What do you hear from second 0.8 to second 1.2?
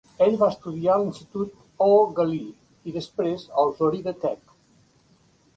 a